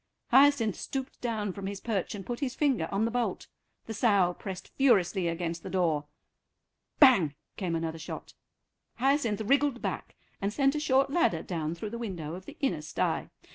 [0.31, 3.45] Hyacinth stooped down from his perch and put his finger on the bolt.
[3.85, 6.05] The sow pressed furiously against the door.
[6.97, 8.33] "Bang," came another shot.
[8.95, 12.81] Hyacinth wriggled back, and sent a short ladder down through the window of the inner
[12.81, 13.29] stye.